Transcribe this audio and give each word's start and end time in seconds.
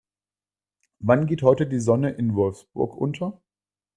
Wann 0.97 1.27
geht 1.27 1.43
heute 1.43 1.67
die 1.67 1.77
Sonne 1.77 2.09
in 2.09 2.33
Wolfsburg 2.33 2.95
unter? 2.97 3.39